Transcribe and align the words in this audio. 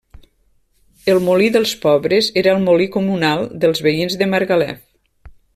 El 1.13 1.19
molí 1.27 1.49
dels 1.57 1.75
pobres 1.83 2.31
era 2.43 2.55
el 2.57 2.65
molí 2.71 2.89
comunal 2.97 3.47
dels 3.65 3.85
veïns 3.89 4.21
de 4.23 4.33
Margalef. 4.37 4.85